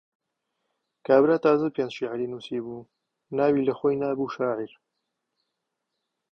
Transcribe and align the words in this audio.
کابرا 1.05 1.37
تازە 1.45 1.67
پێنج 1.75 1.91
شیعری 1.97 2.29
نووسی 2.31 2.59
بوو، 2.65 2.89
ناوی 3.37 3.65
لەخۆی 3.67 3.99
نابوو 4.01 4.33
شاعیر. 4.35 4.73